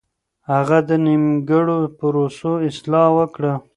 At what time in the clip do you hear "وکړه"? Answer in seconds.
3.17-3.53